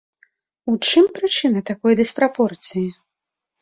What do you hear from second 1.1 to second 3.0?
прычына такой дыспрапорцыі?